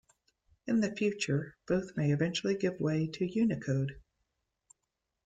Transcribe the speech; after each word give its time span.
In 0.65 0.79
the 0.79 0.89
future, 0.89 1.55
both 1.67 1.95
may 1.95 2.11
eventually 2.11 2.57
give 2.57 2.79
way 2.81 3.05
to 3.05 3.23
Unicode. 3.23 4.01